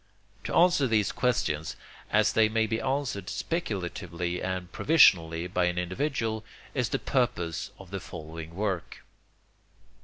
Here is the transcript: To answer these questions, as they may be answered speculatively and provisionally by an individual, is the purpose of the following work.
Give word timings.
To 0.45 0.55
answer 0.55 0.87
these 0.87 1.11
questions, 1.11 1.75
as 2.09 2.33
they 2.33 2.49
may 2.49 2.65
be 2.65 2.81
answered 2.81 3.29
speculatively 3.29 4.41
and 4.41 4.71
provisionally 4.71 5.45
by 5.45 5.65
an 5.65 5.77
individual, 5.77 6.43
is 6.73 6.89
the 6.89 6.97
purpose 6.97 7.69
of 7.77 7.91
the 7.91 7.99
following 7.99 8.55
work. 8.55 9.03